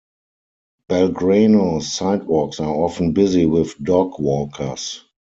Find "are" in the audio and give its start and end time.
2.59-2.73